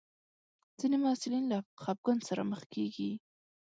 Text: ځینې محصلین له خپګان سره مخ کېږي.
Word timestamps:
ځینې 0.79 0.97
محصلین 1.03 1.43
له 1.51 1.57
خپګان 1.83 2.19
سره 2.27 2.41
مخ 2.51 2.61
کېږي. 2.73 3.11